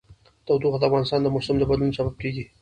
[0.45, 2.45] تودوخه د افغانستان د موسم د بدلون سبب کېږي.